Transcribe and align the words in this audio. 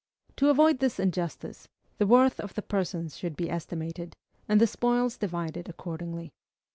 To 0.37 0.49
avoid 0.49 0.79
this 0.79 0.99
injustice, 0.99 1.67
the 1.99 2.07
worth 2.07 2.39
of 2.39 2.55
the 2.55 2.63
persons 2.63 3.15
should 3.17 3.35
be 3.35 3.51
estimated, 3.51 4.15
and 4.49 4.59
the 4.59 4.65
spoils 4.65 5.15
divided 5.15 5.69
accordingly. 5.69 6.33